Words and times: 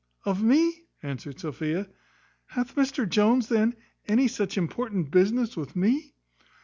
"Of 0.25 0.41
me!" 0.41 0.85
answered 1.03 1.39
Sophia: 1.39 1.87
"Hath 2.47 2.75
Mr 2.75 3.07
Jones, 3.07 3.49
then, 3.49 3.75
any 4.07 4.27
such 4.27 4.57
important 4.57 5.11
business 5.11 5.55
with 5.55 5.75
me?" 5.75 6.15